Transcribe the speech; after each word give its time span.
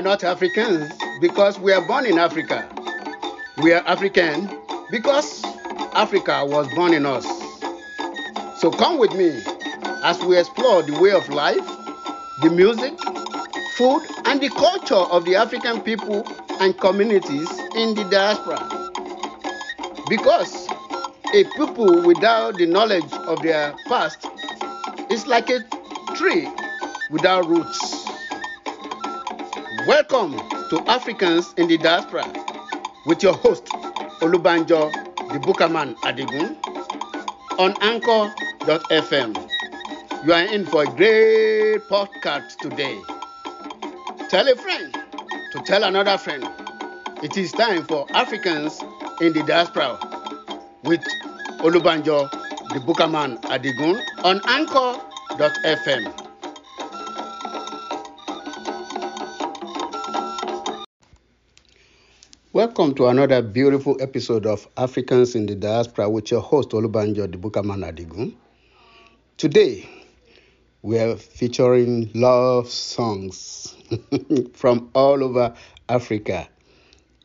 are 0.00 0.02
not 0.02 0.24
Africans 0.24 0.90
because 1.20 1.58
we 1.58 1.74
are 1.74 1.86
born 1.86 2.06
in 2.06 2.16
Africa. 2.16 2.66
We 3.58 3.74
are 3.74 3.82
African 3.86 4.48
because 4.90 5.44
Africa 5.92 6.42
was 6.46 6.66
born 6.74 6.94
in 6.94 7.04
us. 7.04 7.26
So 8.62 8.70
come 8.70 8.98
with 8.98 9.12
me 9.12 9.42
as 10.02 10.18
we 10.24 10.38
explore 10.38 10.82
the 10.82 10.98
way 11.02 11.10
of 11.10 11.28
life, 11.28 11.66
the 12.40 12.48
music, 12.48 12.98
food, 13.76 14.02
and 14.24 14.40
the 14.40 14.48
culture 14.48 14.94
of 14.94 15.26
the 15.26 15.36
African 15.36 15.82
people 15.82 16.26
and 16.60 16.80
communities 16.80 17.50
in 17.74 17.94
the 17.94 18.06
diaspora. 18.10 18.56
Because 20.08 20.66
a 21.34 21.44
people 21.58 22.06
without 22.06 22.56
the 22.56 22.64
knowledge 22.64 23.12
of 23.28 23.42
their 23.42 23.74
past 23.86 24.26
is 25.10 25.26
like 25.26 25.50
a 25.50 25.60
tree 26.14 26.48
without 27.10 27.46
roots. 27.46 27.89
Welcome 29.90 30.38
to 30.68 30.84
Africans 30.86 31.52
in 31.56 31.66
the 31.66 31.76
Diaspora 31.76 32.22
with 33.06 33.24
your 33.24 33.32
host, 33.34 33.64
Olubanjo 34.22 34.88
the 35.32 35.40
Bookerman 35.40 35.96
Adigun, 36.04 36.54
on 37.58 37.74
Anchor.fm. 37.82 39.34
You 40.24 40.32
are 40.32 40.44
in 40.44 40.64
for 40.64 40.84
a 40.84 40.86
great 40.86 41.80
podcast 41.90 42.58
today. 42.58 42.96
Tell 44.28 44.46
a 44.48 44.54
friend 44.54 44.94
to 45.50 45.58
tell 45.66 45.82
another 45.82 46.16
friend. 46.18 46.46
It 47.24 47.36
is 47.36 47.50
time 47.50 47.84
for 47.84 48.06
Africans 48.14 48.80
in 49.20 49.32
the 49.32 49.42
Diaspora 49.42 49.98
with 50.84 51.02
Olubanjo 51.66 52.30
the 52.72 52.78
Bookerman 52.78 53.40
Adigun 53.42 54.00
on 54.22 54.40
Anchor.fm. 54.46 56.29
Welcome 62.52 62.96
to 62.96 63.06
another 63.06 63.42
beautiful 63.42 63.96
episode 64.02 64.44
of 64.44 64.66
Africans 64.76 65.36
in 65.36 65.46
the 65.46 65.54
Diaspora 65.54 66.10
with 66.10 66.32
your 66.32 66.40
host 66.40 66.70
Olubanjo 66.70 67.28
Bookerman 67.36 67.84
Adigun. 67.88 68.34
Today, 69.36 69.88
we 70.82 70.98
are 70.98 71.14
featuring 71.14 72.10
love 72.12 72.68
songs 72.68 73.76
from 74.52 74.90
all 74.96 75.22
over 75.22 75.54
Africa. 75.88 76.48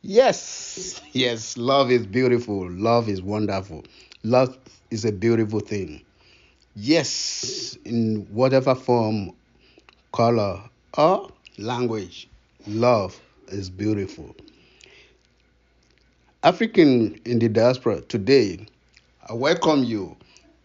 Yes, 0.04 1.02
yes, 1.14 1.58
love 1.58 1.89
is 1.89 2.06
beautiful. 2.06 2.70
Love 2.70 3.10
is 3.10 3.23
wonderful. 3.23 3.84
Love 4.22 4.56
is 4.92 5.06
a 5.06 5.12
beautiful 5.12 5.60
thing. 5.60 6.06
Yes, 6.76 7.76
in 7.84 8.28
whatever 8.30 8.76
form, 8.76 9.32
color, 10.14 10.62
or 10.95 11.32
language, 11.58 12.30
love 12.67 13.20
is 13.48 13.72
beautiful. 13.72 14.36
African 16.46 17.20
in 17.26 17.40
the 17.40 17.50
diaspora 17.50 18.02
today, 18.02 18.68
I 19.28 19.34
welcome 19.34 19.84
you 19.84 20.16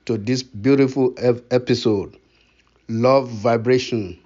to 0.05 0.19
this 0.19 0.43
beautiful 0.43 1.15
episode, 1.51 2.19
Love 2.91 3.31
Vibration, 3.31 4.19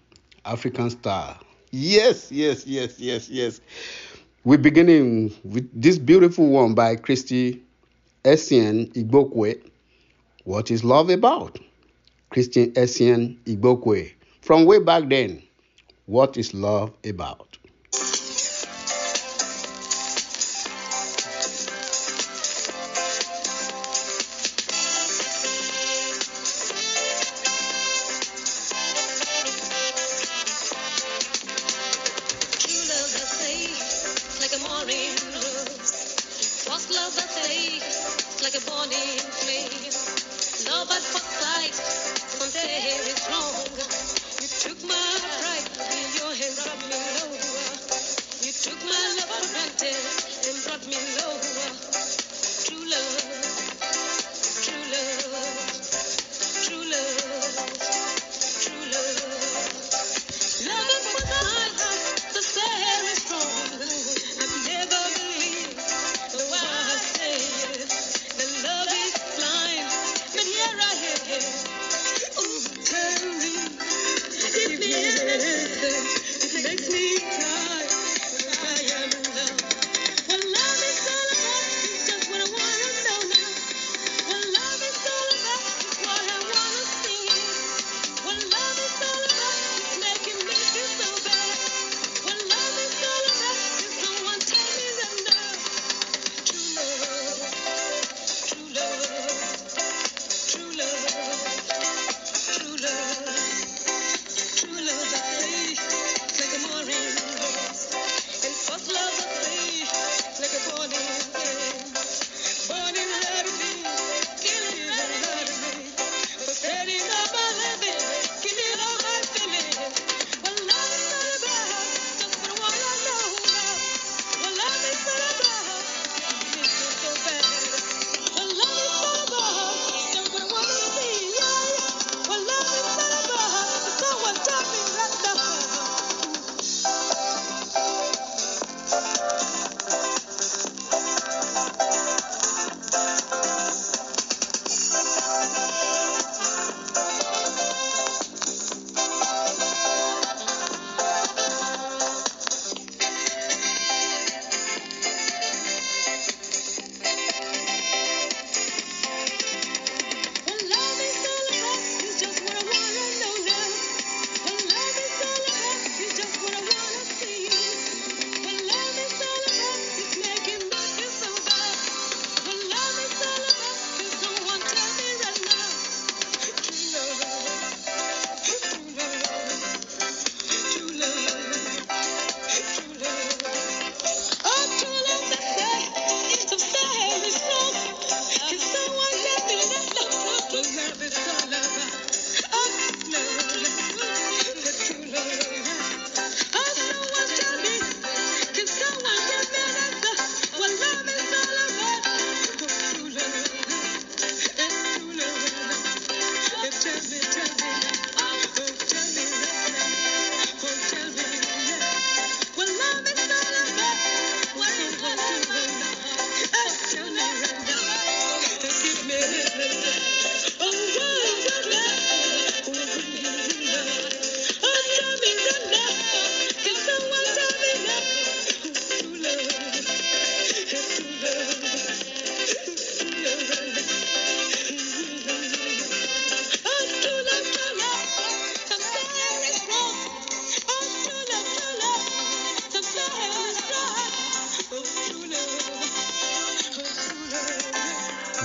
African 0.45 0.91
Star. 0.91 1.39
Yes, 1.71 2.33
yes, 2.33 2.67
yes, 2.67 2.99
yes, 2.99 3.29
yes. 3.29 3.61
We're 4.43 4.59
beginning 4.59 5.33
with 5.45 5.71
this 5.81 5.97
beautiful 5.97 6.49
one 6.49 6.75
by 6.75 6.97
Christy 6.97 7.63
Essien 8.25 8.93
Igbokwe. 8.95 9.65
What 10.43 10.73
is 10.73 10.83
love 10.83 11.09
about? 11.09 11.61
Christy 12.31 12.73
Essien 12.73 13.39
Igbokwe. 13.45 14.13
From 14.43 14.65
way 14.65 14.81
back 14.81 15.09
then, 15.09 15.41
what 16.07 16.37
is 16.37 16.53
love 16.53 16.93
about? 17.05 17.54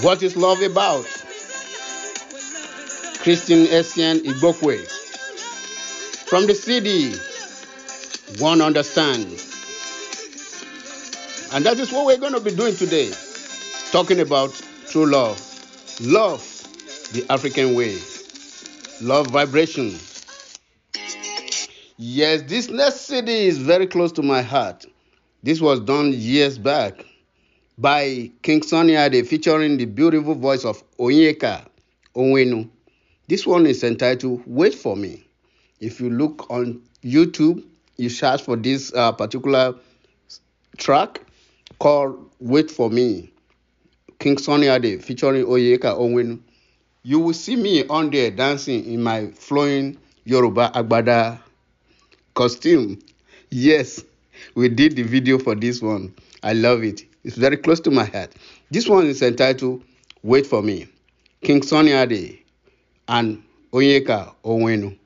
What 0.01 0.23
is 0.23 0.37
love 0.37 0.61
about? 0.61 1.03
Christy 3.21 3.67
Essien 3.67 4.19
Igbokwe. 4.23 4.79
From 6.29 6.47
the 6.47 6.55
CD, 6.55 7.13
One 8.41 8.61
Understands. 8.61 9.43
And 11.51 11.65
that 11.65 11.77
is 11.79 11.91
what 11.91 12.05
we're 12.05 12.17
going 12.17 12.31
to 12.31 12.39
be 12.39 12.55
doing 12.55 12.77
today. 12.77 13.11
Talking 13.91 14.21
about 14.21 14.53
true 14.87 15.05
love. 15.05 15.37
Love, 15.99 16.43
the 17.11 17.25
African 17.29 17.75
way. 17.75 17.97
Love 19.01 19.27
vibration. 19.27 19.99
Yes, 21.97 22.43
this 22.43 22.69
next 22.69 23.01
CD 23.01 23.47
is 23.47 23.57
very 23.57 23.85
close 23.85 24.13
to 24.13 24.21
my 24.21 24.43
heart. 24.43 24.85
This 25.43 25.59
was 25.59 25.81
done 25.81 26.13
years 26.13 26.57
back 26.57 27.03
by 27.79 28.29
King 28.41 28.61
Sunny 28.61 28.95
Ade 28.95 29.25
featuring 29.25 29.77
the 29.77 29.85
beautiful 29.85 30.35
voice 30.35 30.65
of 30.65 30.83
Onyeka 30.97 31.65
Onwenu. 32.13 32.69
This 33.29 33.47
one 33.47 33.65
is 33.65 33.85
entitled 33.85 34.43
Wait 34.45 34.75
For 34.75 34.97
Me. 34.97 35.25
If 35.79 36.01
you 36.01 36.09
look 36.09 36.49
on 36.51 36.81
YouTube, 37.01 37.63
you 37.95 38.09
search 38.09 38.41
for 38.41 38.57
this 38.57 38.93
uh, 38.93 39.13
particular 39.13 39.75
track 40.77 41.21
called 41.79 42.29
Wait 42.41 42.69
For 42.69 42.89
Me, 42.89 43.31
King 44.19 44.37
Sunny 44.37 44.67
Ade 44.67 45.01
featuring 45.01 45.45
Onyeka 45.45 45.97
Onwenu. 45.97 46.39
You 47.03 47.19
will 47.21 47.33
see 47.33 47.55
me 47.55 47.87
on 47.87 48.09
there 48.09 48.29
dancing 48.29 48.83
in 48.91 49.01
my 49.01 49.27
flowing 49.27 49.97
Yoruba 50.25 50.71
Agbada 50.75 51.39
costume. 52.33 52.99
Yes, 53.49 54.03
we 54.53 54.67
did 54.67 54.97
the 54.97 55.03
video 55.03 55.39
for 55.39 55.55
this 55.55 55.81
one. 55.81 56.13
I 56.43 56.51
love 56.51 56.83
it. 56.83 57.08
It's 57.23 57.37
very 57.37 57.57
close 57.57 57.79
to 57.81 57.91
my 57.91 58.05
heart. 58.05 58.33
This 58.69 58.87
one 58.87 59.07
is 59.07 59.21
entitled 59.21 59.83
Wait 60.23 60.45
for 60.45 60.61
Me. 60.61 60.87
King 61.41 61.61
Sunny 61.61 61.91
Ade 61.91 62.39
and 63.07 63.41
Onyeka 63.73 64.35
Onwenu. 64.43 64.98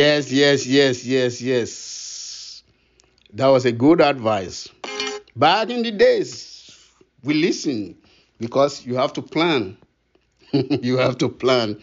Yes, 0.00 0.32
yes, 0.32 0.66
yes, 0.66 1.04
yes, 1.04 1.40
yes. 1.42 2.62
That 3.34 3.48
was 3.48 3.64
a 3.64 3.72
good 3.72 4.00
advice. 4.00 4.68
Back 5.36 5.70
in 5.70 5.82
the 5.82 5.90
days, 5.92 6.70
we 7.24 7.34
listen 7.34 7.96
because 8.38 8.84
you 8.86 8.96
have 8.96 9.12
to 9.14 9.22
plan. 9.22 9.76
you 10.52 10.96
have 10.98 11.18
to 11.18 11.28
plan. 11.28 11.80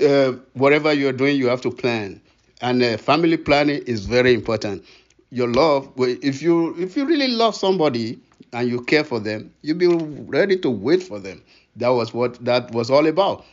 Uh, 0.00 0.32
whatever 0.54 0.92
you're 0.92 1.12
doing, 1.12 1.36
you 1.36 1.48
have 1.48 1.60
to 1.62 1.70
plan. 1.70 2.20
And 2.62 2.82
uh, 2.82 2.96
family 2.98 3.36
planning 3.36 3.82
is 3.86 4.06
very 4.06 4.34
important. 4.34 4.84
Your 5.30 5.48
love, 5.48 5.92
if 5.98 6.42
you 6.42 6.76
if 6.78 6.96
you 6.96 7.06
really 7.06 7.28
love 7.28 7.54
somebody 7.56 8.18
and 8.52 8.68
you 8.68 8.82
care 8.82 9.04
for 9.04 9.20
them, 9.20 9.52
you'll 9.62 9.78
be 9.78 9.88
ready 9.88 10.56
to 10.58 10.70
wait 10.70 11.02
for 11.02 11.20
them. 11.20 11.42
That 11.76 11.90
was 11.90 12.14
what 12.14 12.44
that 12.44 12.72
was 12.72 12.90
all 12.90 13.06
about. 13.06 13.44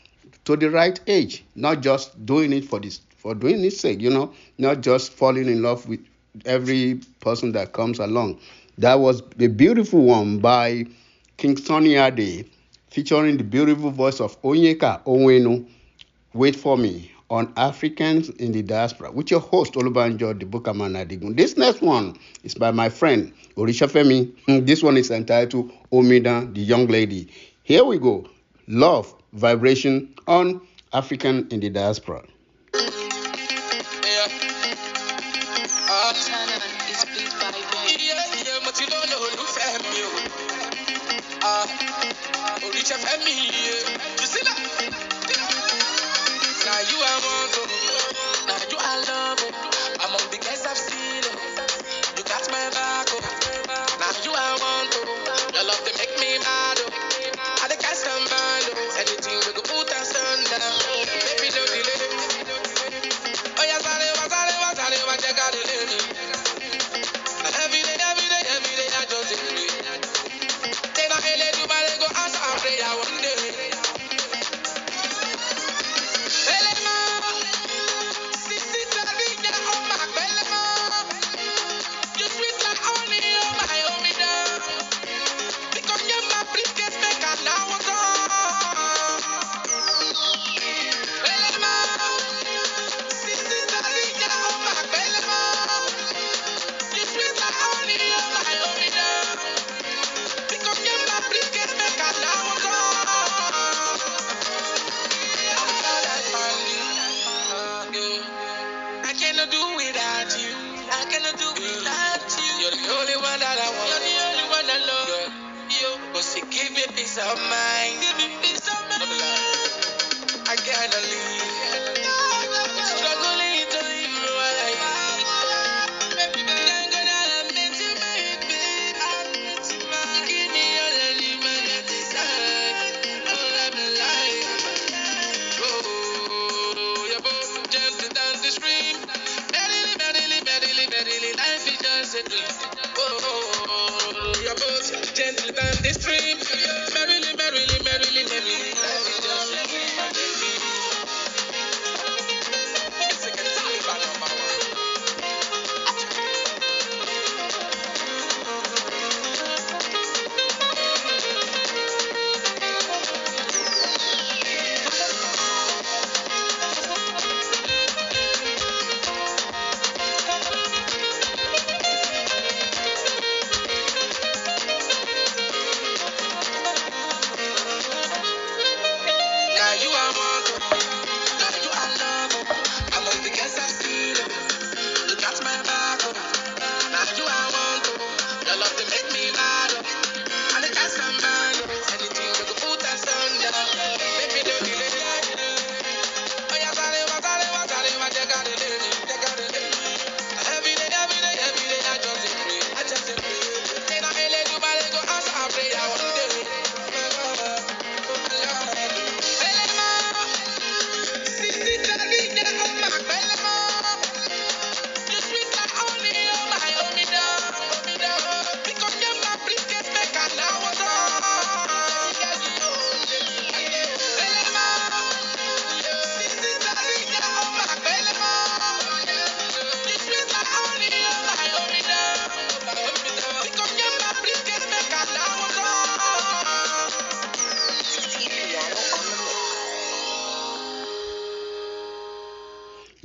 To 0.45 0.55
the 0.57 0.71
right 0.71 0.99
age, 1.07 1.45
not 1.55 1.81
just 1.81 2.25
doing 2.25 2.53
it 2.53 2.65
for 2.65 2.79
this 2.79 3.01
for 3.27 3.36
doing 3.36 3.62
its 3.65 3.81
sake, 3.81 4.00
you 4.00 4.10
know, 4.10 4.31
not 4.57 4.79
just 4.79 5.12
falling 5.12 5.50
in 5.50 5.62
love 5.62 5.86
with 5.89 6.00
every 6.46 7.01
person 7.19 7.51
that 7.51 7.74
comes 7.74 8.00
along. 8.00 8.39
That 8.77 9.01
was 9.01 9.22
a 9.38 9.48
beautiful 9.48 10.00
one 10.03 10.39
by 10.39 10.86
King 11.36 11.57
Sunny 11.57 11.96
Ade, 11.96 12.50
featuring 12.89 13.36
the 13.36 13.43
beautiful 13.43 13.91
voice 13.91 14.22
of 14.22 14.41
Onyeka 14.43 15.03
Onwenu. 15.03 15.67
Wait 16.36 16.55
for 16.55 16.77
me 16.77 17.12
on 17.29 17.51
Africans 17.57 18.29
in 18.29 18.53
the 18.53 18.62
Diaspora 18.63 19.12
with 19.12 19.29
your 19.29 19.41
host 19.41 19.74
Olubanjo 19.74 20.39
the 20.39 20.46
Bookerman 20.46 20.96
Adigun. 20.96 21.36
This 21.36 21.57
next 21.57 21.81
one 21.81 22.17
is 22.46 22.55
by 22.55 22.72
my 22.72 22.88
friend 22.88 23.34
Oritse 23.57 23.91
Femi. 23.91 24.65
This 24.65 24.81
one 24.81 24.96
is 24.96 25.12
entitled 25.12 25.69
Omidan, 25.91 26.53
the 26.55 26.62
Young 26.62 26.88
Lady. 26.88 27.27
Here 27.63 27.84
we 27.84 27.98
go. 27.98 28.25
Love, 28.69 29.13
vibration 29.34 30.15
on 30.27 30.62
African 30.93 31.46
in 31.51 31.60
the 31.60 31.69
Diaspora. 31.69 32.24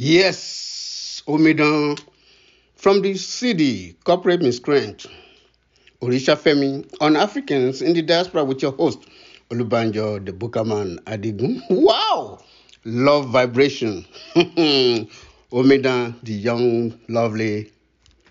Yes, 0.05 1.23
Omidan 1.29 1.97
from 2.75 3.03
the 3.03 3.15
CD 3.15 3.95
Corporate 4.03 4.43
Miscreant, 4.43 5.07
Oritse 6.01 6.35
Femi 6.35 6.85
on 7.01 7.15
Africans 7.15 7.83
in 7.83 7.93
the 7.93 8.03
diaspora 8.03 8.43
with 8.43 8.63
your 8.63 8.73
host 8.73 8.99
Olubanjo 9.51 10.27
the 10.27 10.33
Bookerman 10.33 10.99
Adigun. 11.05 11.63
Wow, 11.71 12.41
love 12.85 13.29
vibration. 13.29 14.05
Omidan, 15.53 16.17
the 16.25 16.33
young, 16.33 16.99
lovely 17.07 17.71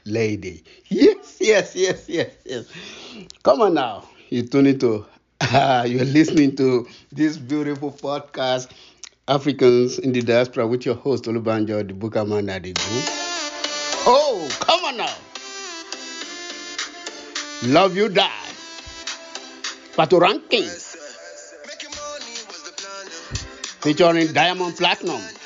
lady. 0.03 0.65
Yes, 0.89 1.37
yes, 1.39 1.73
yes, 1.73 2.03
yes, 2.09 2.33
yes. 2.43 2.65
Come 3.43 3.61
on 3.61 3.75
now, 3.75 4.09
you 4.29 4.43
tune 4.43 4.67
into. 4.67 5.05
Uh, 5.39 5.85
you're 5.89 6.03
listening 6.03 6.53
to 6.57 6.85
this 7.13 7.37
beautiful 7.37 7.93
podcast 7.93 8.67
Africans 9.31 9.97
in 9.97 10.11
the 10.11 10.21
Diaspora 10.21 10.67
with 10.67 10.85
your 10.85 10.95
host 10.95 11.23
Olubanjo 11.23 11.87
the 11.87 11.93
Bookerman 11.93 12.49
Adigu. 12.51 12.75
Oh, 14.05 14.49
come 14.59 14.83
on 14.83 14.97
now. 14.97 15.15
Love 17.63 17.95
you 17.95 18.09
die. 18.09 18.29
Patoranking. 19.95 20.67
Featuring 23.81 24.33
Diamond 24.33 24.73
Platnumz. 24.75 25.40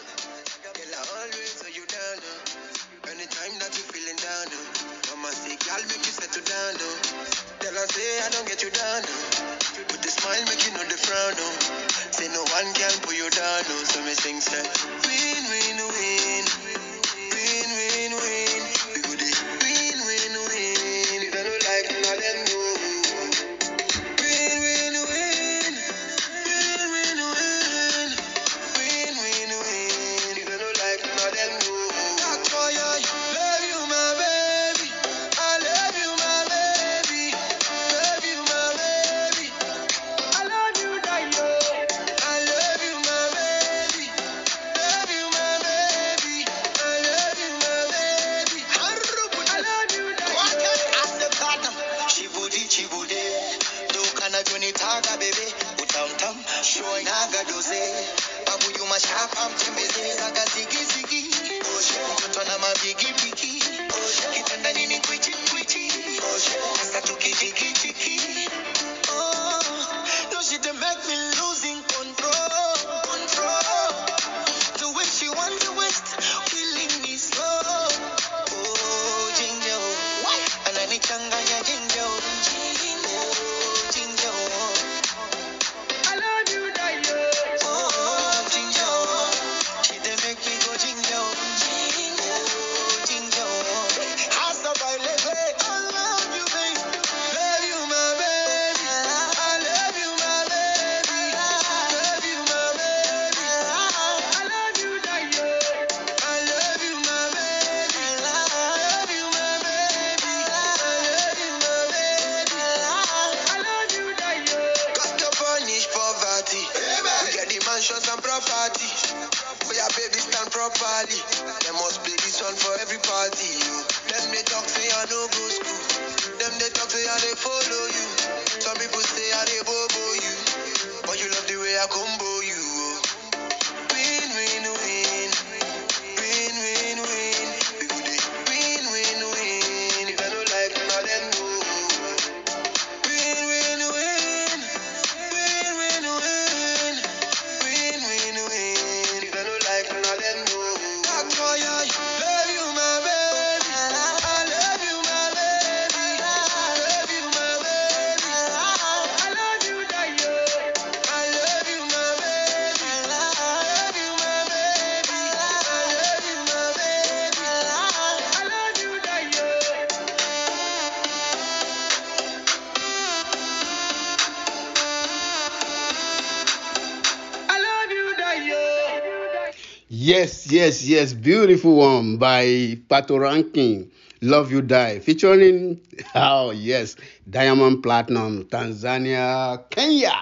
Yes, 180.16 180.50
yes, 180.50 180.82
yes. 180.88 181.12
Beautiful 181.12 181.76
one 181.76 182.16
by 182.16 182.46
Patoranking. 182.90 183.90
Love 184.22 184.50
You 184.50 184.62
Die. 184.62 185.00
Featuring, 185.00 185.82
oh, 186.16 186.52
yes, 186.52 186.96
Diamond 187.30 187.84
Platnumz, 187.84 188.46
Tanzania, 188.46 189.70
Kenya. 189.70 190.14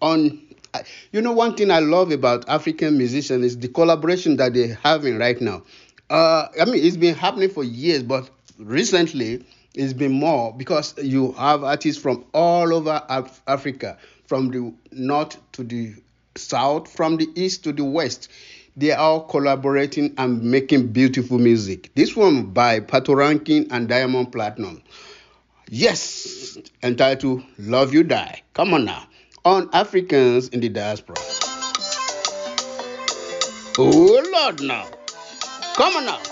On, 0.00 0.40
you 1.10 1.20
know, 1.20 1.32
one 1.32 1.56
thing 1.56 1.72
I 1.72 1.80
love 1.80 2.12
about 2.12 2.48
African 2.48 2.96
musicians 2.96 3.44
is 3.44 3.58
the 3.58 3.66
collaboration 3.66 4.36
that 4.36 4.54
they're 4.54 4.78
having 4.80 5.18
right 5.18 5.40
now. 5.40 5.64
Uh, 6.08 6.46
I 6.60 6.64
mean, 6.64 6.84
it's 6.84 6.96
been 6.96 7.16
happening 7.16 7.48
for 7.50 7.64
years, 7.64 8.04
but 8.04 8.30
recently 8.58 9.44
it's 9.74 9.92
been 9.92 10.12
more 10.12 10.54
because 10.56 10.94
you 11.02 11.32
have 11.32 11.64
artists 11.64 12.00
from 12.00 12.24
all 12.32 12.72
over 12.72 13.02
Af- 13.08 13.42
Africa, 13.48 13.98
from 14.26 14.52
the 14.52 14.72
north 14.92 15.36
to 15.54 15.64
the 15.64 15.94
south, 16.36 16.92
from 16.92 17.16
the 17.16 17.28
east 17.34 17.64
to 17.64 17.72
the 17.72 17.84
west. 17.84 18.28
They 18.76 18.90
are 18.90 18.98
all 18.98 19.20
collaborating 19.24 20.14
and 20.16 20.42
making 20.42 20.92
beautiful 20.92 21.38
music. 21.38 21.90
This 21.94 22.16
one 22.16 22.46
by 22.46 22.80
Patoranking 22.80 23.68
and 23.70 23.86
Diamond 23.86 24.32
Platnumz. 24.32 24.80
Yes, 25.68 26.56
entitled 26.82 27.42
Love 27.58 27.92
You 27.92 28.02
Die. 28.02 28.42
Come 28.54 28.72
on 28.72 28.86
now. 28.86 29.06
On 29.44 29.68
Africans 29.72 30.48
in 30.48 30.60
the 30.60 30.70
Diaspora. 30.70 31.16
Oh, 33.78 34.22
Lord, 34.32 34.62
now. 34.62 34.86
Come 35.74 35.96
on 35.96 36.06
now. 36.06 36.31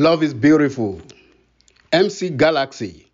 Love 0.00 0.22
is 0.22 0.32
Beautiful, 0.32 0.98
MC 1.92 2.30
Galaxy, 2.30 3.06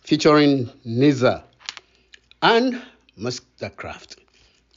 featuring 0.00 0.64
Niza 0.86 1.42
and 2.40 2.80
Mastercraft. 3.20 4.16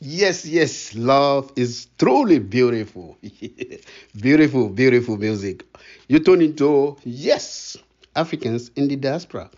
Yes, 0.01 0.45
yes, 0.45 0.93
love 0.95 1.53
is 1.55 1.87
truly 1.97 2.39
beautiful. 2.39 3.17
beautiful, 4.21 4.67
beautiful 4.67 5.15
music. 5.15 5.65
You 6.09 6.19
tune 6.19 6.41
into, 6.41 6.97
yes, 7.05 7.77
Africans 8.17 8.69
in 8.75 8.89
the 8.89 8.97
diaspora 8.97 9.49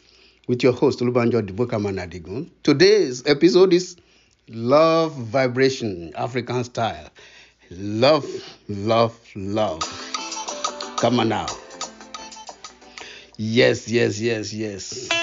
with 0.48 0.62
your 0.62 0.74
host, 0.74 1.00
Olubanjo 1.00 1.48
the 1.48 1.52
Bookerman 1.54 1.98
Adigun. 1.98 2.52
Today's 2.62 3.26
episode 3.26 3.74
is 3.74 3.98
Love 4.50 5.16
Vibration, 5.16 6.14
African 6.16 6.64
style. 6.64 7.10
Love, 7.72 8.28
love, 8.70 9.20
love. 9.36 9.82
Come 11.00 11.22
on 11.22 11.30
now. 11.30 11.48
Yes, 13.40 13.88
yes, 13.88 14.20
yes, 14.20 14.52
yes. 14.52 15.08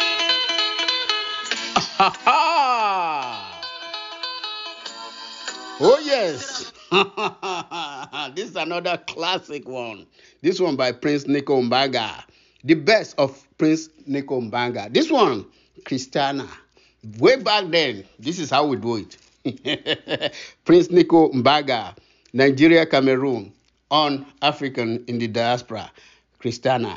oh, 5.81 6.00
yes. 6.05 6.72
this 8.37 8.50
is 8.50 8.57
another 8.57 8.98
classic 9.09 9.68
one. 9.68 10.07
This 10.42 10.61
one 10.61 10.77
by 10.77 10.92
Prince 10.92 11.27
Nico 11.27 11.61
Mbarga. 11.61 12.22
The 12.62 12.74
best 12.74 13.18
of 13.18 13.44
Prince 13.59 13.88
Nico 14.07 14.40
Mbarga. 14.40 14.92
This 14.94 15.11
one, 15.11 15.44
Christiana. 15.85 16.46
Way 17.18 17.42
back 17.42 17.64
then, 17.70 18.05
this 18.20 18.38
is 18.38 18.48
how 18.48 18.64
we 18.68 18.77
do 18.77 19.05
it. 19.44 20.33
Prince 20.64 20.88
Nico 20.92 21.31
Mbarga, 21.33 21.96
Nigeria, 22.33 22.87
Cameroon, 22.87 23.53
on 23.90 24.24
African 24.40 25.05
in 25.09 25.18
the 25.18 25.27
diaspora, 25.27 25.90
Christiana. 26.38 26.96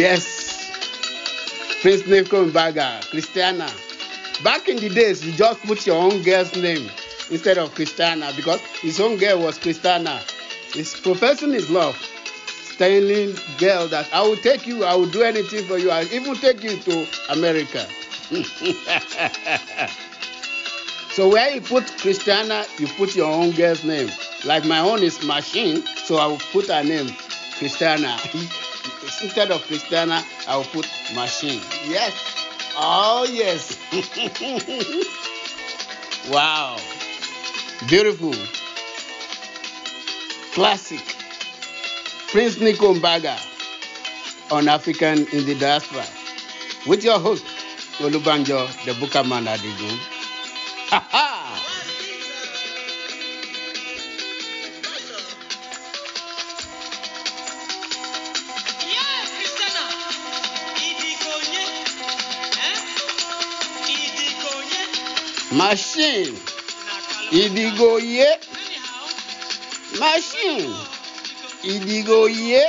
Yes. 0.00 0.72
Prince 1.82 2.06
Nico 2.06 2.46
Mbarga, 2.46 3.02
Christiana. 3.10 3.68
Back 4.42 4.66
in 4.70 4.78
the 4.78 4.88
days, 4.88 5.22
you 5.26 5.32
just 5.32 5.60
put 5.64 5.86
your 5.86 5.96
own 5.96 6.22
girl's 6.22 6.56
name 6.56 6.88
instead 7.30 7.58
of 7.58 7.74
Christiana 7.74 8.32
because 8.34 8.60
his 8.80 8.98
own 8.98 9.18
girl 9.18 9.40
was 9.40 9.58
Christiana. 9.58 10.18
He's 10.72 10.98
professing 10.98 11.52
his 11.52 11.68
love, 11.68 11.98
telling 12.78 13.34
girl 13.58 13.88
that 13.88 14.08
I 14.10 14.22
will 14.22 14.38
take 14.38 14.66
you, 14.66 14.84
I 14.84 14.94
will 14.94 15.10
do 15.10 15.20
anything 15.20 15.66
for 15.66 15.76
you, 15.76 15.90
I'll 15.90 16.10
even 16.10 16.34
take 16.36 16.62
you 16.62 16.78
to 16.78 17.06
America. 17.28 17.86
so 21.10 21.28
where 21.28 21.50
you 21.50 21.60
put 21.60 21.86
Christiana, 21.98 22.64
you 22.78 22.86
put 22.86 23.14
your 23.14 23.30
own 23.30 23.50
girl's 23.50 23.84
name. 23.84 24.10
Like 24.46 24.64
my 24.64 24.78
own 24.78 25.02
is 25.02 25.22
Machine, 25.22 25.84
so 26.04 26.16
I 26.16 26.26
will 26.26 26.40
put 26.52 26.68
her 26.68 26.82
name 26.82 27.14
Christiana. 27.58 28.16
Instead 29.22 29.50
of 29.50 29.60
Christiana, 29.66 30.24
I 30.48 30.56
will 30.56 30.64
put 30.64 30.88
Machine. 31.14 31.60
Yes. 31.86 32.14
Oh 32.76 33.26
yes. 33.30 33.78
wow. 36.30 36.76
Beautiful. 37.88 38.34
Classic. 40.54 41.00
Prince 42.30 42.60
Nico 42.60 42.94
Mbarga 42.94 43.36
on 44.52 44.68
African 44.68 45.26
in 45.32 45.44
the 45.46 45.56
Diaspora. 45.58 46.04
With 46.86 47.04
your 47.04 47.18
host, 47.18 47.44
Olubanjo, 47.98 48.68
the 48.84 48.92
Bookerman 48.92 49.46
Adigun. 49.46 49.98
Ha 50.90 51.06
ha! 51.10 51.29
Machine. 65.60 66.32
Nakala. 66.32 67.42
Idigoye. 67.42 68.24
Anyhow. 68.24 70.00
Machine. 70.00 70.72
Oh, 70.72 71.68
Idigoye. 71.72 72.62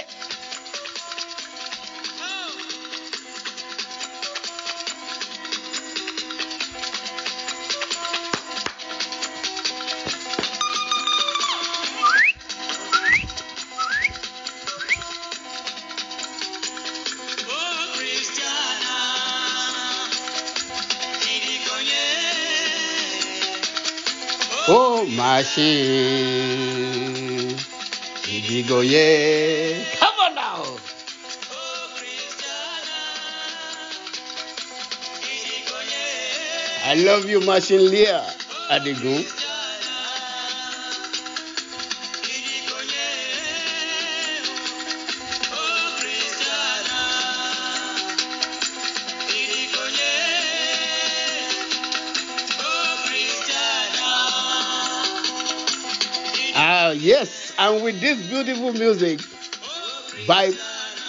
Oh, 25.01 25.05
machine. 25.07 25.57
Idigoye. 28.29 29.83
Come 29.97 30.13
on 30.19 30.35
now. 30.35 30.61
Oh, 30.61 30.77
Christiana. 31.97 32.97
Idikonye. 35.25 36.05
I 36.85 36.93
love 37.03 37.25
you, 37.27 37.39
Machine 37.39 37.89
Leah 37.89 38.21
Adigun. 38.69 39.25
Yes, 57.01 57.51
and 57.57 57.83
with 57.83 57.99
this 57.99 58.29
beautiful 58.29 58.73
music 58.73 59.21
by 60.27 60.51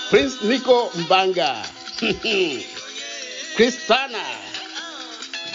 Prince 0.08 0.42
Nico 0.42 0.88
Mbarga, 0.88 1.68
Christiana, 3.56 4.24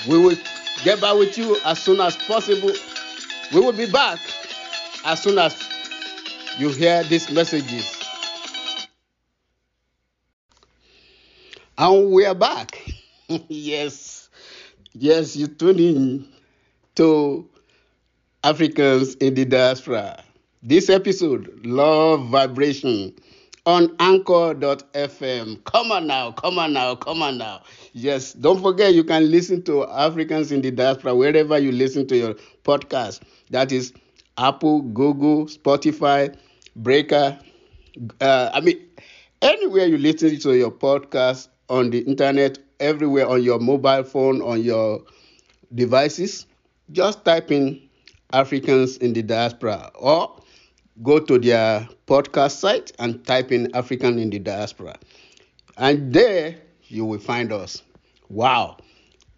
we 0.08 0.20
will 0.20 0.38
get 0.84 1.02
back 1.02 1.16
with 1.16 1.36
you 1.40 1.58
as 1.66 1.82
soon 1.82 2.00
as 2.00 2.16
possible. 2.18 2.72
We 3.52 3.62
will 3.62 3.72
be 3.72 3.90
back 3.90 4.20
as 5.06 5.24
soon 5.24 5.40
as 5.40 5.60
you 6.60 6.70
hear 6.70 7.04
these 7.06 7.32
messages. 7.32 8.00
And 11.80 12.12
we 12.12 12.28
are 12.28 12.36
back. 12.36 12.80
yes, 13.48 14.30
yes, 14.94 15.36
you 15.36 15.48
tune 15.48 15.80
in 15.80 16.28
to 16.94 17.50
Africans 18.44 19.16
in 19.16 19.34
the 19.34 19.44
diaspora. 19.44 20.24
This 20.64 20.90
episode, 20.90 21.66
Love 21.66 22.30
Vibration, 22.30 23.14
on 23.66 23.96
anchor.fm. 24.00 25.64
Come 25.66 25.92
on 25.92 26.08
now, 26.08 26.32
come 26.32 26.58
on 26.58 26.74
now, 26.74 26.96
come 26.96 27.22
on 27.22 27.38
now. 27.38 27.62
Yes, 27.94 28.34
don't 28.34 28.62
forget 28.62 28.94
you 28.96 29.04
can 29.04 29.30
listen 29.30 29.62
to 29.64 29.88
Africans 29.88 30.52
in 30.52 30.62
the 30.62 30.72
diaspora 30.72 31.14
wherever 31.16 31.60
you 31.60 31.72
listen 31.72 32.08
to 32.08 32.18
your 32.18 32.36
podcast. 32.64 33.22
That 33.52 33.72
is 33.72 33.94
Apple, 34.38 34.82
Google, 34.82 35.46
Spotify, 35.46 36.36
Breaker. 36.76 37.38
Uh, 38.20 38.50
I 38.54 38.60
mean, 38.62 38.80
anywhere 39.44 39.86
you 39.86 39.98
listen 40.00 40.40
to 40.40 40.56
your 40.58 40.72
podcast 40.72 41.50
on 41.70 41.92
the 41.92 42.00
internet, 42.00 42.58
everywhere 42.80 43.28
on 43.28 43.44
your 43.44 43.60
mobile 43.60 44.04
phone, 44.04 44.42
on 44.42 44.64
your 44.64 45.04
devices, 45.76 46.48
just 46.92 47.24
type 47.26 47.52
in 47.52 47.80
Africans 48.34 48.98
in 48.98 49.14
the 49.14 49.22
diaspora 49.22 49.92
or 49.96 50.36
go 51.04 51.20
to 51.20 51.38
their 51.38 51.88
podcast 52.08 52.58
site 52.58 52.92
and 53.00 53.26
type 53.26 53.52
in 53.52 53.74
African 53.76 54.20
in 54.20 54.30
the 54.30 54.40
diaspora. 54.40 54.98
And 55.78 56.12
there 56.14 56.56
you 56.88 57.06
will 57.06 57.20
find 57.20 57.52
us. 57.52 57.84
Wow. 58.30 58.78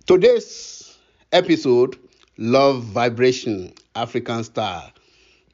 Today's 0.05 0.97
episode 1.31 1.97
Love 2.37 2.83
Vibration 2.83 3.73
African 3.95 4.43
Style. 4.43 4.91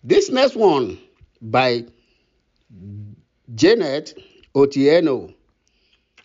This 0.03 0.29
next 0.29 0.55
one 0.55 0.99
by 1.41 1.85
Janet 3.55 4.17
Otieno 4.53 5.33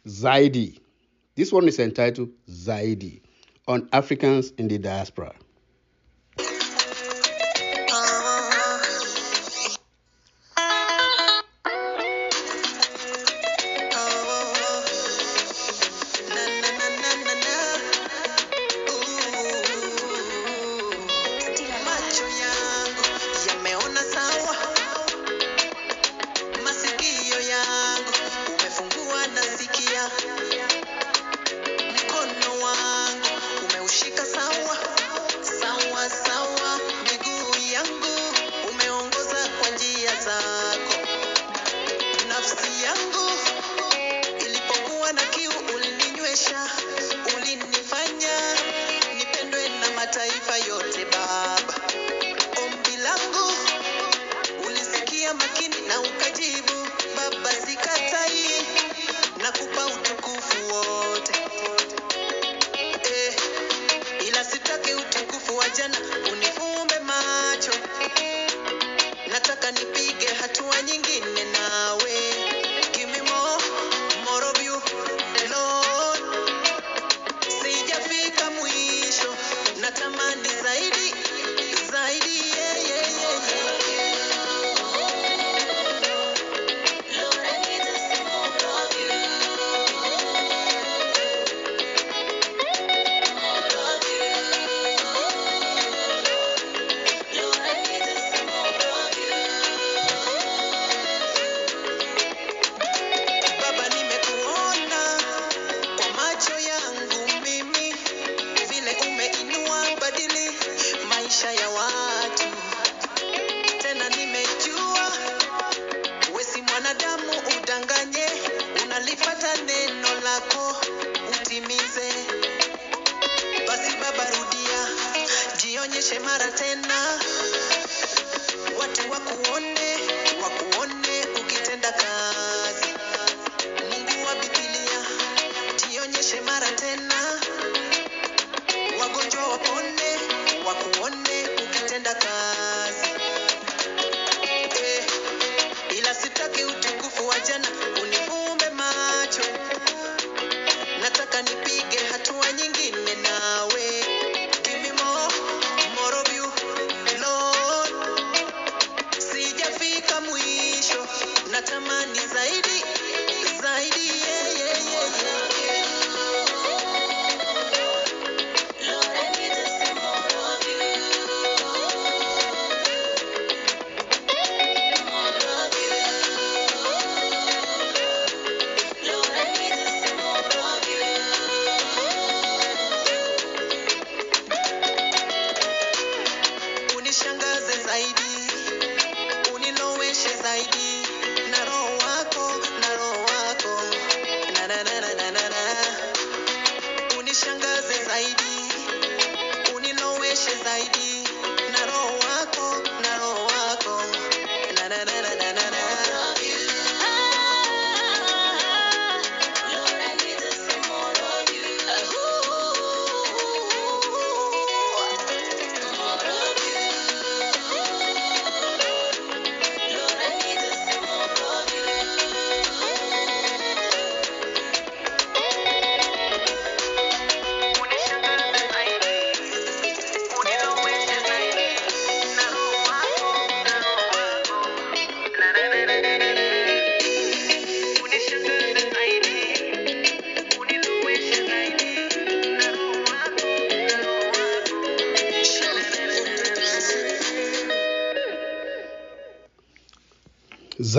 Zaidi. 0.06 0.78
This 1.34 1.52
one 1.52 1.66
is 1.66 1.78
entitled 1.78 2.30
Zaidi 2.50 3.22
on 3.66 3.88
Africans 3.92 4.50
in 4.58 4.68
the 4.68 4.78
diaspora. 4.78 5.32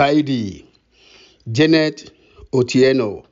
Zaidi, 0.02 0.66
Janet 1.52 2.10
Otieno. 2.54 3.24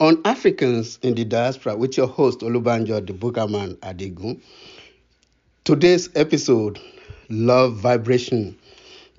On 0.00 0.20
Africans 0.24 0.98
in 1.00 1.14
the 1.14 1.24
Diaspora 1.24 1.76
with 1.76 1.96
your 1.96 2.08
host 2.08 2.40
Olubanjo 2.40 3.06
the 3.06 3.12
Bookerman 3.12 3.76
Adigun. 3.76 4.40
Today's 5.62 6.08
episode, 6.16 6.80
Love 7.28 7.74
Vibration, 7.74 8.58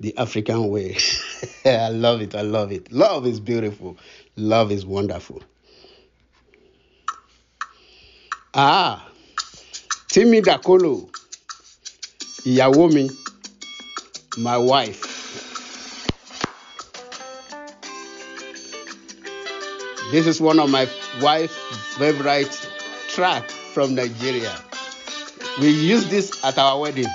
the 0.00 0.14
African 0.18 0.68
Way. 0.68 0.98
I 1.64 1.88
love 1.88 2.20
it, 2.20 2.34
I 2.34 2.42
love 2.42 2.70
it. 2.70 2.92
Love 2.92 3.26
is 3.26 3.40
beautiful, 3.40 3.96
love 4.36 4.70
is 4.70 4.84
wonderful. 4.84 5.42
Ah, 8.52 9.08
Timi 10.12 10.42
Dakolo, 10.42 11.08
Yawomi, 12.44 13.10
my 14.36 14.58
wife. 14.58 15.13
This 20.14 20.28
is 20.28 20.40
one 20.40 20.60
of 20.60 20.70
my 20.70 20.88
wife's 21.20 21.56
favorite 21.96 22.70
track 23.08 23.50
from 23.50 23.96
Nigeria. 23.96 24.56
We 25.60 25.70
used 25.70 26.08
this 26.08 26.30
at 26.44 26.56
our 26.56 26.78
wedding. 26.78 27.08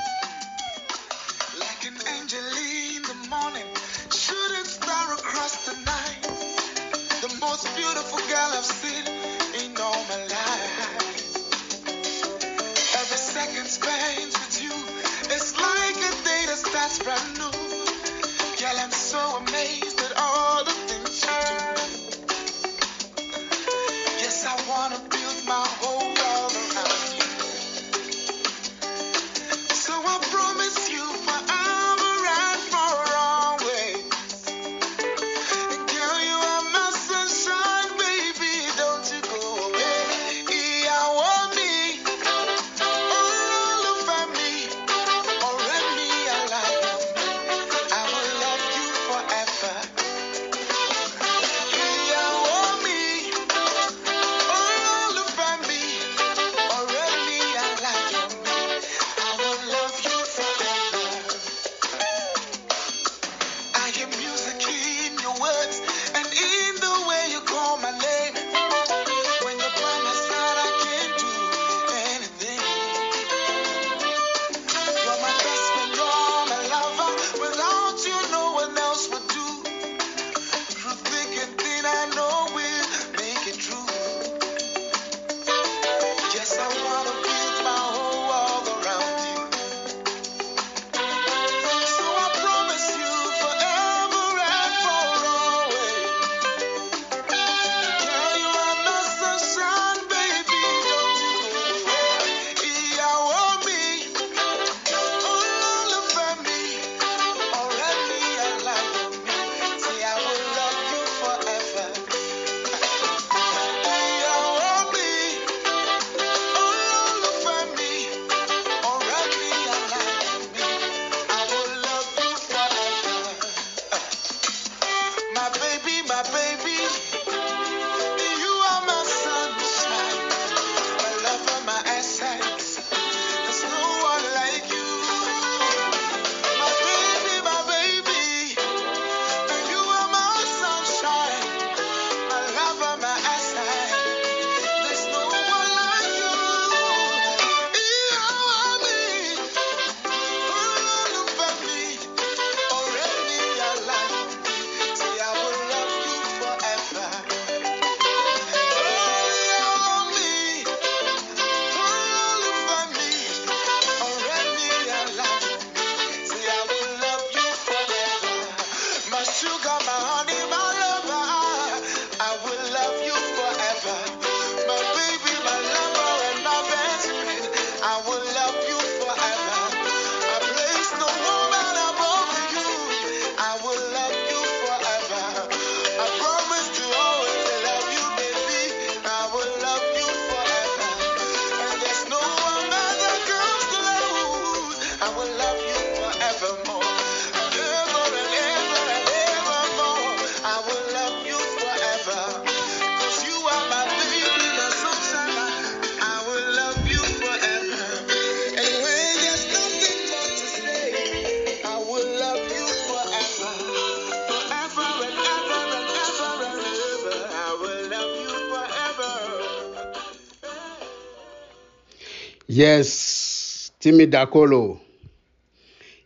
Yes, 222.60 223.72
Timi 223.80 224.06
Dakolo, 224.06 224.82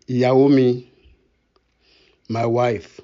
Yaomi, 0.08 0.86
my 2.30 2.46
wife. 2.46 3.02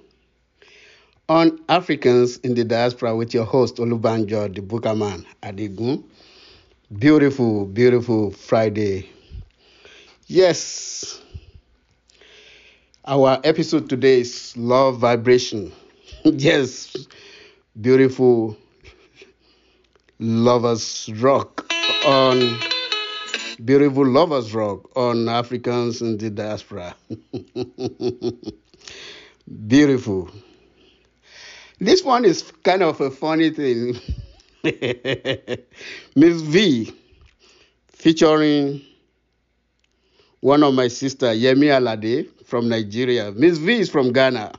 On 1.27 1.59
Africans 1.67 2.37
in 2.43 2.53
the 2.53 2.63
Diaspora 2.63 3.15
with 3.15 3.33
your 3.33 3.45
host, 3.45 3.77
Olubanjo, 3.77 4.53
the 4.53 4.61
Bookerman, 4.61 5.25
Adigun. 5.41 6.03
Beautiful, 6.99 7.65
beautiful 7.65 8.29
Friday. 8.29 9.09
Yes, 10.27 11.19
our 13.05 13.39
episode 13.43 13.89
today 13.89 14.19
is 14.19 14.55
Love 14.57 14.99
Vibration. 14.99 15.71
yes, 16.23 16.95
beautiful 17.81 18.55
Lovers 20.19 21.09
Rock 21.15 21.65
on 22.05 22.68
beautiful 23.63 24.07
lovers 24.07 24.53
rock 24.53 24.95
on 24.95 25.27
Africans 25.27 26.01
in 26.01 26.17
the 26.17 26.29
diaspora. 26.29 26.95
beautiful. 29.67 30.29
This 31.79 32.03
one 32.03 32.25
is 32.25 32.51
kind 32.63 32.83
of 32.83 32.99
a 33.01 33.11
funny 33.11 33.49
thing. 33.49 33.95
MzVee 36.15 36.93
featuring 37.87 38.81
one 40.41 40.63
of 40.63 40.73
my 40.73 40.87
sister 40.87 41.27
Yemi 41.27 41.67
Alade 41.67 42.27
from 42.45 42.69
Nigeria. 42.69 43.31
MzVee 43.31 43.79
is 43.79 43.89
from 43.89 44.13
Ghana. 44.13 44.53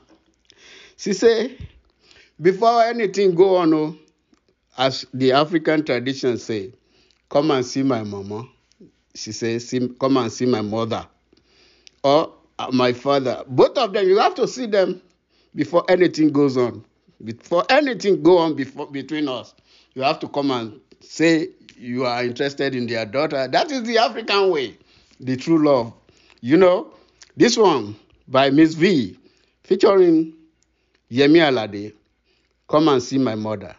She 0.97 1.13
say, 1.13 1.57
before 2.39 2.83
anything 2.83 3.33
go 3.33 3.57
on, 3.57 3.73
oh, 3.73 3.95
as 4.77 5.05
the 5.13 5.31
African 5.31 5.83
tradition 5.83 6.37
say, 6.37 6.73
come 7.29 7.49
and 7.51 7.65
see 7.65 7.83
my 7.83 8.03
mama 8.03 8.47
she 9.15 9.31
says, 9.31 9.73
Come 9.99 10.17
and 10.17 10.31
see 10.31 10.45
my 10.45 10.61
mother 10.61 11.05
or 12.03 12.33
uh, 12.59 12.69
my 12.71 12.93
father. 12.93 13.43
Both 13.47 13.77
of 13.77 13.93
them, 13.93 14.07
you 14.07 14.17
have 14.19 14.35
to 14.35 14.47
see 14.47 14.65
them 14.65 15.01
before 15.55 15.83
anything 15.89 16.31
goes 16.31 16.57
on. 16.57 16.83
Before 17.23 17.63
anything 17.69 18.23
go 18.23 18.37
on 18.39 18.55
before, 18.55 18.87
between 18.89 19.27
us, 19.27 19.53
you 19.93 20.01
have 20.01 20.19
to 20.21 20.27
come 20.27 20.51
and 20.51 20.79
say 21.01 21.49
you 21.77 22.05
are 22.05 22.23
interested 22.23 22.75
in 22.75 22.87
their 22.87 23.05
daughter. 23.05 23.47
That 23.47 23.71
is 23.71 23.83
the 23.83 23.97
African 23.99 24.49
way, 24.51 24.77
the 25.19 25.35
true 25.37 25.63
love. 25.63 25.93
You 26.41 26.57
know, 26.57 26.91
this 27.37 27.57
one 27.57 27.95
by 28.27 28.49
MzVee, 28.49 29.17
featuring 29.63 30.33
Yemi 31.11 31.39
Alade. 31.39 31.93
Come 32.67 32.87
and 32.87 33.03
see 33.03 33.17
my 33.17 33.35
mother. 33.35 33.75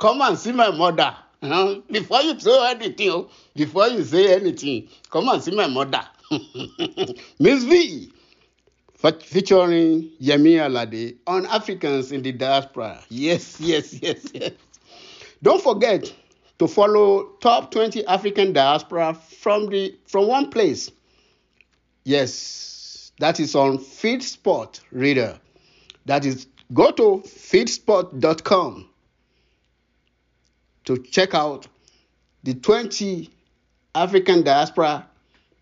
Come 0.00 0.22
and 0.22 0.38
see 0.38 0.52
my 0.52 0.70
mother. 0.70 1.14
Before 1.90 2.22
you 2.22 2.34
throw 2.34 2.64
anything, 2.64 3.10
oh, 3.10 3.28
before 3.54 3.88
you 3.88 4.02
say 4.02 4.34
anything, 4.34 4.88
come 5.10 5.28
and 5.28 5.42
see 5.42 5.50
my 5.54 5.66
mother. 5.66 6.02
MzVee, 7.38 8.10
featuring 9.22 10.10
Yemi 10.20 10.56
Alade 10.56 11.16
on 11.26 11.44
Africans 11.46 12.12
in 12.12 12.22
the 12.22 12.32
Diaspora. 12.32 13.02
Yes, 13.10 13.60
yes, 13.60 13.92
yes, 14.02 14.26
yes. 14.32 14.52
Don't 15.42 15.62
forget 15.62 16.10
to 16.58 16.66
follow 16.66 17.24
top 17.42 17.70
20 17.70 18.06
African 18.06 18.52
diaspora 18.54 19.12
from 19.14 19.66
the 19.68 19.94
from 20.06 20.28
one 20.28 20.50
place. 20.50 20.90
Yes, 22.04 23.12
that 23.18 23.38
is 23.38 23.54
on 23.54 23.76
Feedspot 23.78 24.80
Reader. 24.92 25.38
That 26.06 26.24
is 26.24 26.46
go 26.72 26.90
to 26.92 27.22
feedspot.com 27.26 28.89
to 30.90 30.98
check 30.98 31.34
out 31.34 31.68
the 32.42 32.52
20 32.52 33.30
African 33.94 34.42
Diaspora 34.42 35.06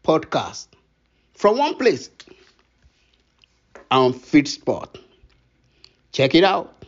podcast 0.03 0.68
from 1.35 1.59
one 1.59 1.74
place 1.74 2.09
on 3.91 4.14
Feedspot. 4.14 4.99
Check 6.12 6.35
it 6.35 6.45
out. 6.45 6.83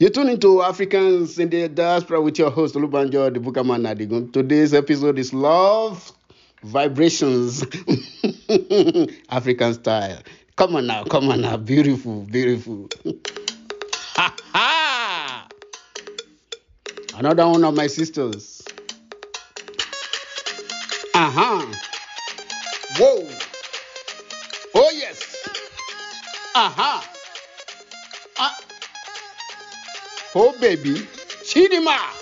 You 0.00 0.08
tune 0.08 0.28
into 0.28 0.62
Africans 0.62 1.38
in 1.38 1.50
the 1.50 1.68
Diaspora 1.68 2.20
with 2.20 2.36
your 2.36 2.50
host, 2.50 2.74
Olubanjo, 2.74 3.32
the 3.32 3.38
Bookerman 3.38 3.82
Nadigun. 3.86 4.32
Today's 4.32 4.74
episode 4.74 5.16
is 5.16 5.32
Love 5.32 6.10
Vibrations, 6.64 7.64
African 9.30 9.74
style. 9.74 10.18
Come 10.56 10.74
on 10.74 10.88
now, 10.88 11.04
come 11.04 11.28
on 11.28 11.42
now. 11.42 11.56
Beautiful, 11.56 12.22
beautiful. 12.22 12.88
ha 14.16 14.34
ha! 14.52 14.79
Another 17.20 17.46
one 17.46 17.62
of 17.64 17.74
my 17.74 17.86
sisters. 17.86 18.62
Uh 21.14 21.30
huh. 21.30 21.66
Whoa. 22.96 23.28
Oh, 24.74 24.90
yes. 24.94 25.36
Uh 26.54 26.70
huh. 26.74 27.02
Uh, 28.38 28.50
oh, 30.34 30.58
baby. 30.62 30.94
Chidima. 31.44 32.19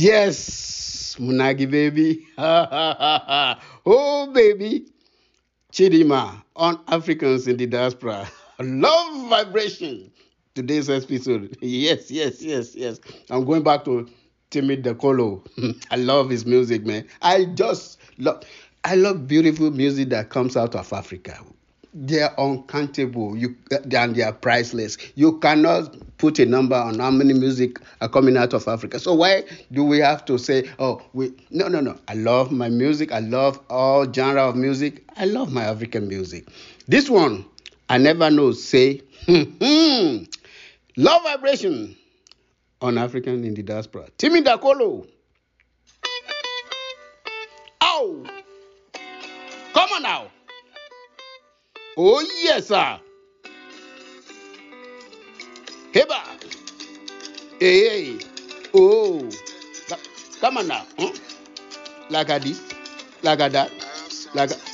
Yes, 0.00 1.14
Munagi 1.20 1.70
baby. 1.70 2.26
oh, 2.38 4.30
baby. 4.32 4.86
Chidinma 5.74 6.42
on 6.56 6.80
Africans 6.88 7.46
in 7.46 7.58
the 7.58 7.66
diaspora. 7.66 8.26
Love 8.60 9.28
vibration. 9.28 10.10
Today's 10.54 10.88
episode. 10.88 11.54
Yes, 11.60 12.10
yes, 12.10 12.40
yes, 12.40 12.74
yes. 12.74 12.98
I'm 13.28 13.44
going 13.44 13.62
back 13.62 13.84
to 13.84 14.08
Timi 14.50 14.82
Dakolo. 14.82 15.44
I 15.90 15.96
love 15.96 16.30
his 16.30 16.46
music, 16.46 16.86
man. 16.86 17.06
I 17.20 17.44
just 17.44 17.98
love 18.16 18.42
I 18.84 18.94
love 18.94 19.26
beautiful 19.28 19.70
music 19.70 20.08
that 20.08 20.30
comes 20.30 20.56
out 20.56 20.74
of 20.76 20.90
Africa. 20.94 21.38
They're 21.92 22.38
uncountable. 22.38 23.36
You 23.36 23.56
and 23.70 24.14
they 24.14 24.22
are 24.22 24.32
priceless. 24.32 24.96
You 25.16 25.38
cannot 25.40 25.96
put 26.18 26.38
a 26.38 26.46
number 26.46 26.76
on 26.76 26.98
how 27.00 27.10
many 27.10 27.32
music 27.32 27.78
are 28.00 28.08
coming 28.08 28.36
out 28.36 28.52
of 28.54 28.68
Africa. 28.68 29.00
So 29.00 29.14
why 29.14 29.44
do 29.72 29.82
we 29.84 29.98
have 29.98 30.24
to 30.26 30.38
say, 30.38 30.68
oh, 30.78 31.02
we 31.12 31.32
no 31.50 31.66
no 31.68 31.80
no. 31.80 31.98
I 32.06 32.14
love 32.14 32.52
my 32.52 32.68
music. 32.68 33.10
I 33.10 33.18
love 33.20 33.58
all 33.68 34.10
genre 34.12 34.42
of 34.48 34.54
music. 34.54 35.02
I 35.16 35.24
love 35.24 35.52
my 35.52 35.64
African 35.64 36.06
music. 36.06 36.46
This 36.86 37.10
one, 37.10 37.44
I 37.88 37.98
never 37.98 38.30
know. 38.30 38.52
Say, 38.52 39.02
hmm, 39.26 39.42
hmm, 39.60 40.24
love 40.96 41.22
vibration 41.24 41.96
on 42.80 42.98
African 42.98 43.44
in 43.44 43.54
the 43.54 43.62
diaspora. 43.62 44.08
Timi 44.16 44.44
Dakolo. 44.44 45.06
Ow! 47.82 48.24
Come 49.72 49.88
on 49.92 50.02
now. 50.02 50.19
Oh 51.96 52.24
yes, 52.42 52.68
sir. 52.68 53.00
Heba. 55.92 56.20
Hey, 57.58 58.14
hey. 58.14 58.18
Oh. 58.72 59.28
Come 60.40 60.58
on 60.58 60.68
now. 60.68 60.86
Huh? 60.98 61.12
Like 62.08 62.30
a 62.30 62.38
this. 62.38 62.62
Like 63.22 63.38
that. 63.38 63.70
Like 64.34 64.52
a... 64.52 64.69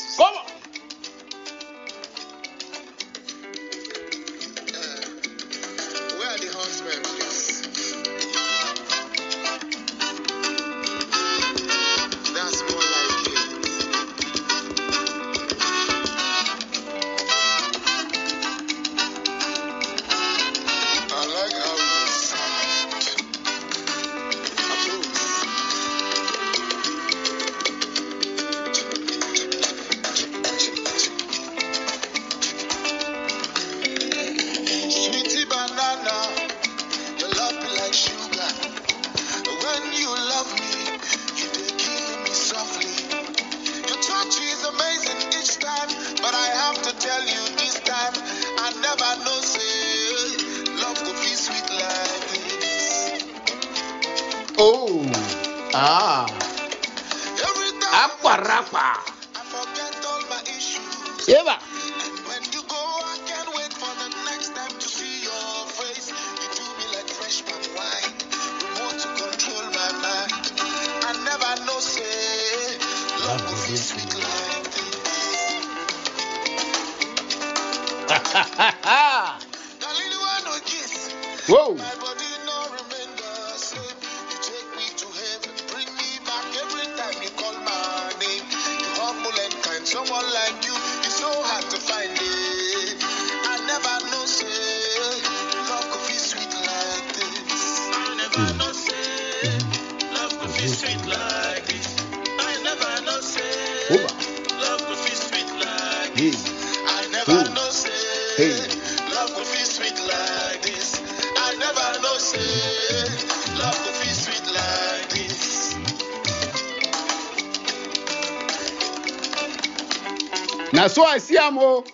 Na 120.72 120.89
so 120.89 121.05
I 121.05 121.18
see 121.18 121.39
am 121.39 121.59
o. 121.59 121.84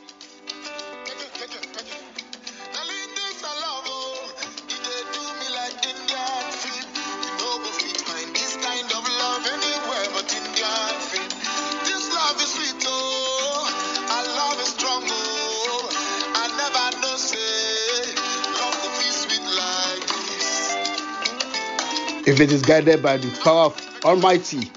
if 22.33 22.41
it 22.41 22.51
is 22.51 22.63
guided 22.63 23.03
by 23.03 23.19
the 23.19 23.31
power 23.45 23.67
of 23.67 24.05
Almighty. 24.07 24.71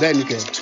Then 0.00 0.18
you 0.18 0.24
can. 0.24 0.59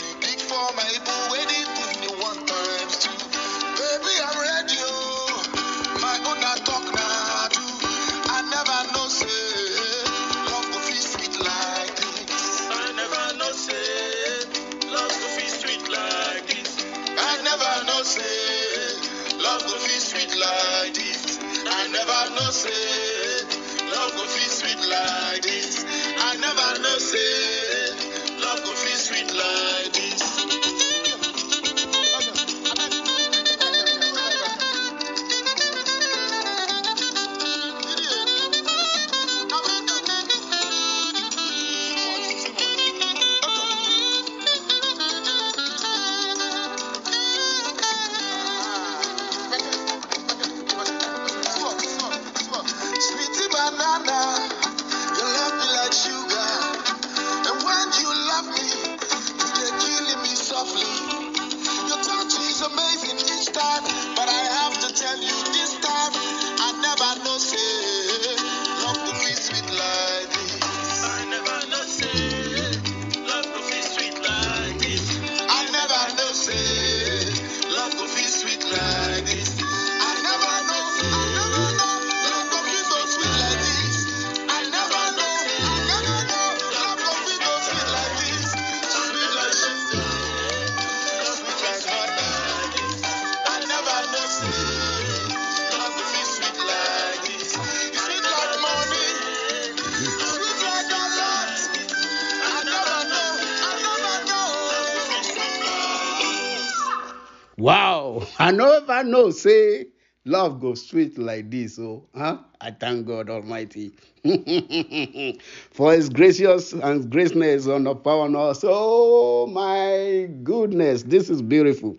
I 108.98 109.02
know, 109.04 109.30
say, 109.30 109.86
love 110.24 110.58
goes 110.60 110.84
sweet 110.84 111.18
like 111.18 111.52
this. 111.52 111.78
Oh, 111.78 112.08
huh? 112.16 112.38
I 112.60 112.72
thank 112.72 113.06
God 113.06 113.30
Almighty 113.30 113.92
for 115.70 115.92
His 115.92 116.08
gracious 116.08 116.72
and 116.72 117.08
greatness 117.08 117.68
on 117.68 117.84
the 117.84 117.94
power 117.94 118.22
on 118.22 118.34
us. 118.34 118.64
Oh, 118.64 119.46
my 119.46 120.28
goodness, 120.42 121.04
this 121.04 121.30
is 121.30 121.42
beautiful. 121.42 121.96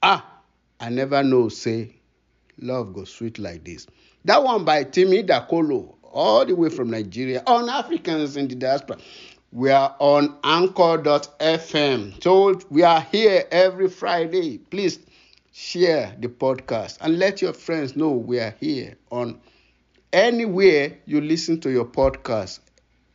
Ah, 0.00 0.24
I 0.78 0.90
never 0.90 1.24
know, 1.24 1.48
say, 1.48 1.96
love 2.60 2.94
goes 2.94 3.10
sweet 3.10 3.40
like 3.40 3.64
this. 3.64 3.88
That 4.24 4.44
one 4.44 4.64
by 4.64 4.84
Timi 4.84 5.26
Dakolo, 5.26 5.96
all 6.04 6.46
the 6.46 6.54
way 6.54 6.68
from 6.68 6.88
Nigeria, 6.88 7.42
on 7.48 7.68
Africans 7.68 8.36
in 8.36 8.46
the 8.46 8.54
diaspora. 8.54 8.98
We 9.50 9.70
are 9.70 9.96
on 9.98 10.36
anchor.fm. 10.44 12.20
Told 12.20 12.64
we 12.70 12.84
are 12.84 13.00
here 13.00 13.44
every 13.50 13.88
Friday. 13.88 14.58
Please 14.58 15.00
share 15.52 16.16
the 16.18 16.28
podcast, 16.28 16.98
and 17.00 17.18
let 17.18 17.42
your 17.42 17.52
friends 17.52 17.94
know 17.94 18.10
we 18.10 18.40
are 18.40 18.54
here 18.58 18.96
on 19.10 19.38
anywhere 20.12 20.96
you 21.06 21.20
listen 21.20 21.60
to 21.60 21.70
your 21.70 21.84
podcast, 21.84 22.60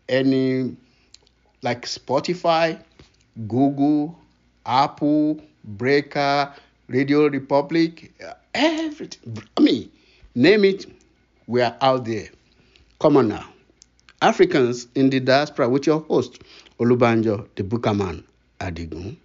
any 0.07 0.75
like 1.63 1.85
Spotify, 1.85 2.81
Google, 3.47 4.17
Apple, 4.65 5.41
Breaker, 5.63 6.53
Radio 6.87 7.27
Republic, 7.27 8.13
everything. 8.53 9.43
I 9.57 9.61
mean, 9.61 9.91
name 10.35 10.63
it, 10.65 10.85
we 11.47 11.61
are 11.61 11.75
out 11.81 12.05
there. 12.05 12.29
Come 12.99 13.17
on 13.17 13.29
now. 13.29 13.47
Africans 14.21 14.87
in 14.95 15.09
the 15.09 15.19
diaspora 15.19 15.69
with 15.69 15.85
your 15.85 15.99
host, 16.01 16.39
Olubanjo, 16.79 17.47
the 17.55 17.63
Bookerman, 17.63 18.23
Adigun. 18.59 19.17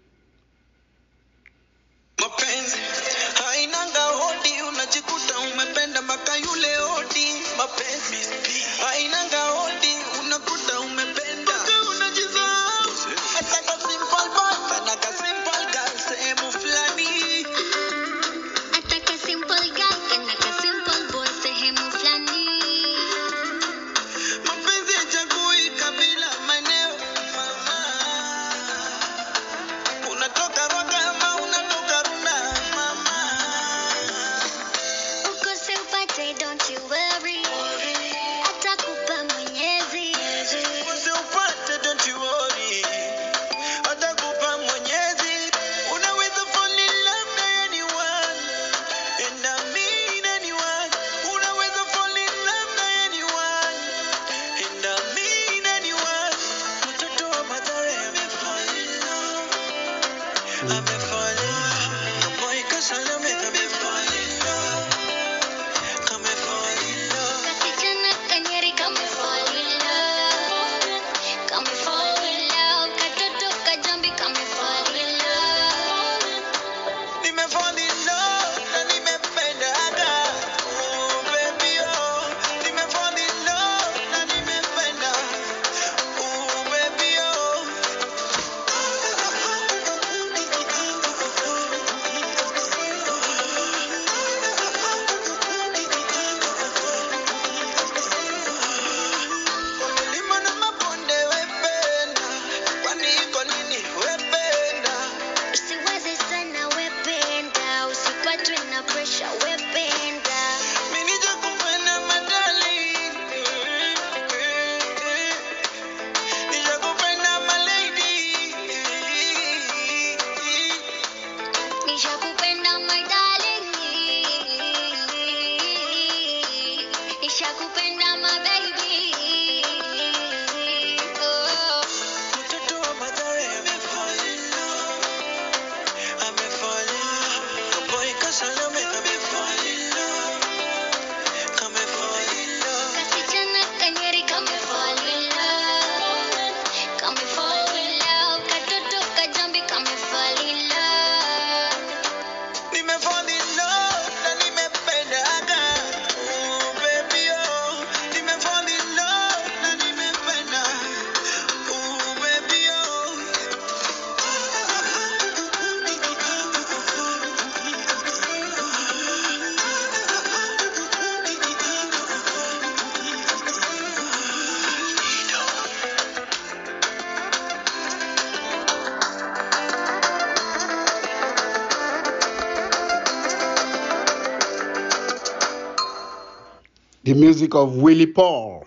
Music 187.22 187.54
of 187.54 187.76
Willy 187.76 188.06
Paul, 188.06 188.66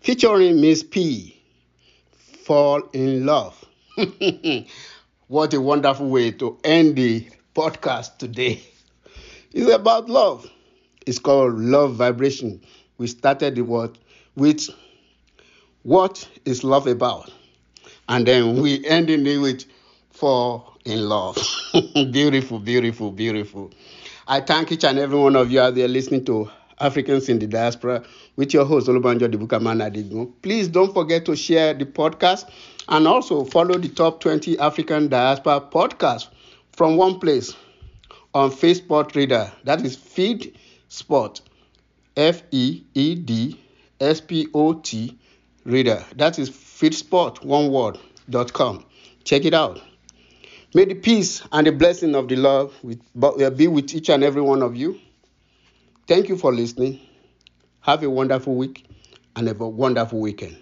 featuring 0.00 0.60
Miss 0.60 0.84
P. 0.84 1.36
Fall 2.44 2.80
in 2.92 3.26
Love. 3.26 3.64
what 5.26 5.52
a 5.52 5.60
wonderful 5.60 6.08
way 6.08 6.30
to 6.30 6.56
end 6.62 6.94
the 6.94 7.28
podcast 7.56 8.18
today. 8.18 8.62
It's 9.50 9.68
about 9.68 10.08
love. 10.08 10.48
It's 11.08 11.18
called 11.18 11.58
Love 11.58 11.96
Vibration. 11.96 12.60
We 12.98 13.08
started 13.08 13.56
the 13.56 13.62
word 13.62 13.98
with 14.36 14.68
what 15.82 16.28
is 16.44 16.62
love 16.62 16.86
about? 16.86 17.32
And 18.08 18.28
then 18.28 18.62
we 18.62 18.86
ending 18.86 19.26
it 19.26 19.38
with 19.38 19.64
fall 20.10 20.78
in 20.84 21.08
love. 21.08 21.36
beautiful, 22.12 22.60
beautiful, 22.60 23.10
beautiful. 23.10 23.72
I 24.28 24.40
thank 24.40 24.70
each 24.70 24.84
and 24.84 25.00
every 25.00 25.18
one 25.18 25.34
of 25.34 25.50
you 25.50 25.60
out 25.60 25.74
there 25.74 25.88
listening 25.88 26.24
to 26.26 26.48
Africans 26.80 27.28
in 27.28 27.38
the 27.38 27.46
Diaspora 27.46 28.04
with 28.36 28.52
your 28.54 28.64
host, 28.64 28.88
Olubanjo 28.88 29.30
the 29.30 29.38
Bookerman 29.38 29.80
Adigun. 29.82 30.32
Please 30.42 30.68
don't 30.68 30.92
forget 30.92 31.24
to 31.26 31.36
share 31.36 31.74
the 31.74 31.86
podcast 31.86 32.50
and 32.88 33.06
also 33.06 33.44
follow 33.44 33.78
the 33.78 33.88
top 33.88 34.20
20 34.20 34.58
African 34.58 35.08
Diaspora 35.08 35.60
podcasts 35.60 36.28
from 36.72 36.96
one 36.96 37.18
place 37.18 37.54
on 38.34 38.50
Facebook 38.50 39.14
Reader. 39.14 39.50
That 39.64 39.84
is 39.84 39.96
Feed 39.96 40.58
Spot. 40.88 41.40
F 42.16 42.42
E 42.50 42.82
E 42.94 43.14
D 43.14 43.60
S 44.00 44.20
P 44.22 44.48
O 44.54 44.72
T 44.72 45.18
Reader. 45.64 46.02
That 46.16 46.38
is 46.38 46.48
feedspot, 46.50 47.44
one 47.44 47.70
word, 47.70 47.98
dot 48.30 48.52
com. 48.52 48.84
Check 49.24 49.44
it 49.44 49.52
out. 49.52 49.82
May 50.74 50.86
the 50.86 50.94
peace 50.94 51.42
and 51.52 51.66
the 51.66 51.72
blessing 51.72 52.14
of 52.14 52.28
the 52.28 52.36
Lord 52.36 52.70
be 53.56 53.66
with 53.68 53.94
each 53.94 54.08
and 54.08 54.24
every 54.24 54.42
one 54.42 54.62
of 54.62 54.76
you. 54.76 54.98
Thank 56.06 56.28
you 56.28 56.36
for 56.36 56.52
listening. 56.52 57.00
Have 57.80 58.02
a 58.02 58.10
wonderful 58.10 58.54
week 58.56 58.86
and 59.36 59.48
have 59.48 59.60
a 59.60 59.68
wonderful 59.68 60.20
weekend. 60.20 60.56